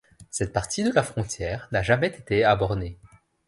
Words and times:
Cette 0.31 0.51
partie 0.51 0.83
de 0.83 0.89
la 0.91 1.03
frontière 1.03 1.67
n'a 1.71 1.83
jamais 1.83 2.07
été 2.07 2.43
abornée. 2.43 2.97